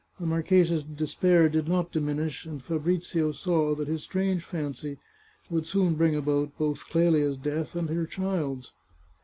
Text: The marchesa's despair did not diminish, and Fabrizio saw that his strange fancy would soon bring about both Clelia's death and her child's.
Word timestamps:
The 0.19 0.25
marchesa's 0.25 0.83
despair 0.83 1.47
did 1.47 1.67
not 1.67 1.91
diminish, 1.91 2.47
and 2.47 2.59
Fabrizio 2.59 3.31
saw 3.33 3.75
that 3.75 3.87
his 3.87 4.01
strange 4.01 4.43
fancy 4.43 4.97
would 5.51 5.67
soon 5.67 5.93
bring 5.93 6.15
about 6.15 6.57
both 6.57 6.89
Clelia's 6.89 7.37
death 7.37 7.75
and 7.75 7.87
her 7.87 8.07
child's. 8.07 8.71